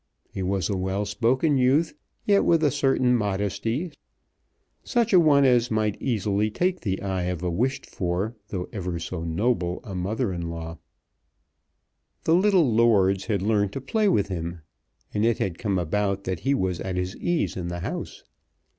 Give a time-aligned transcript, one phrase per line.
[0.31, 1.93] He was a well spoken youth,
[2.25, 3.91] yet with a certain modesty,
[4.83, 8.97] such a one as might easily take the eye of a wished for though ever
[8.97, 10.79] so noble a mother in law.
[12.23, 14.61] The little lords had learned to play with him,
[15.13, 18.23] and it had come about that he was at his ease in the house.